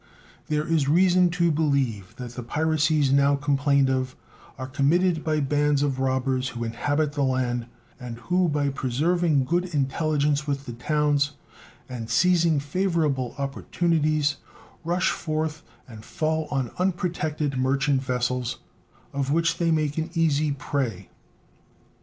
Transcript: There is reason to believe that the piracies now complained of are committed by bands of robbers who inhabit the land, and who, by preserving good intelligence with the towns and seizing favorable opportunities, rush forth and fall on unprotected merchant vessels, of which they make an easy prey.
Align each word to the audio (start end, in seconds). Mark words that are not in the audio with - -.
There 0.47 0.65
is 0.67 0.89
reason 0.89 1.29
to 1.29 1.51
believe 1.51 2.15
that 2.15 2.31
the 2.31 2.41
piracies 2.41 3.11
now 3.11 3.35
complained 3.35 3.87
of 3.87 4.15
are 4.57 4.65
committed 4.65 5.23
by 5.23 5.41
bands 5.41 5.83
of 5.83 5.99
robbers 5.99 6.49
who 6.49 6.63
inhabit 6.63 7.11
the 7.13 7.21
land, 7.21 7.67
and 7.99 8.17
who, 8.17 8.49
by 8.49 8.69
preserving 8.69 9.43
good 9.45 9.65
intelligence 9.75 10.47
with 10.47 10.65
the 10.65 10.73
towns 10.73 11.33
and 11.87 12.09
seizing 12.09 12.59
favorable 12.59 13.35
opportunities, 13.37 14.37
rush 14.83 15.11
forth 15.11 15.61
and 15.87 16.03
fall 16.03 16.47
on 16.49 16.71
unprotected 16.79 17.55
merchant 17.59 18.01
vessels, 18.01 18.57
of 19.13 19.29
which 19.31 19.59
they 19.59 19.69
make 19.69 19.99
an 19.99 20.09
easy 20.15 20.51
prey. 20.51 21.09